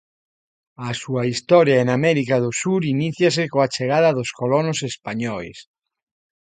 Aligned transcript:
A 0.87 0.89
súa 1.01 1.23
historia 1.31 1.77
en 1.83 1.87
América 1.97 2.35
do 2.43 2.51
Sur 2.61 2.81
iníciase 2.95 3.43
coa 3.53 3.71
chegada 3.75 4.09
dos 4.17 4.29
colonos 4.39 4.79
españois. 4.91 5.57